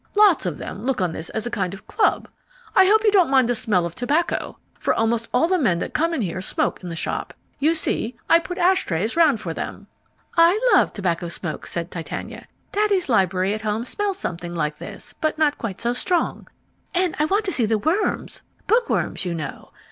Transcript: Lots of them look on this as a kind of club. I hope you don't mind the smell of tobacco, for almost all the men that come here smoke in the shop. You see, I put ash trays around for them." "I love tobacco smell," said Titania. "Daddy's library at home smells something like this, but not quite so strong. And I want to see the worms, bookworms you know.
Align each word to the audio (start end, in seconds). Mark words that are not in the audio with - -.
Lots 0.15 0.47
of 0.47 0.57
them 0.57 0.83
look 0.83 0.99
on 0.99 1.13
this 1.13 1.29
as 1.29 1.45
a 1.45 1.51
kind 1.51 1.75
of 1.75 1.85
club. 1.85 2.27
I 2.75 2.87
hope 2.87 3.03
you 3.03 3.11
don't 3.11 3.29
mind 3.29 3.47
the 3.47 3.53
smell 3.53 3.85
of 3.85 3.93
tobacco, 3.93 4.57
for 4.79 4.95
almost 4.95 5.29
all 5.31 5.47
the 5.47 5.59
men 5.59 5.77
that 5.77 5.93
come 5.93 6.19
here 6.21 6.41
smoke 6.41 6.81
in 6.81 6.89
the 6.89 6.95
shop. 6.95 7.35
You 7.59 7.75
see, 7.75 8.15
I 8.27 8.39
put 8.39 8.57
ash 8.57 8.83
trays 8.83 9.15
around 9.15 9.37
for 9.41 9.53
them." 9.53 9.85
"I 10.35 10.59
love 10.73 10.91
tobacco 10.91 11.27
smell," 11.27 11.61
said 11.65 11.91
Titania. 11.91 12.47
"Daddy's 12.71 13.09
library 13.09 13.53
at 13.53 13.61
home 13.61 13.85
smells 13.85 14.17
something 14.17 14.55
like 14.55 14.79
this, 14.79 15.13
but 15.21 15.37
not 15.37 15.59
quite 15.59 15.79
so 15.79 15.93
strong. 15.93 16.47
And 16.95 17.15
I 17.19 17.25
want 17.25 17.45
to 17.45 17.51
see 17.53 17.67
the 17.67 17.77
worms, 17.77 18.41
bookworms 18.65 19.23
you 19.23 19.35
know. 19.35 19.71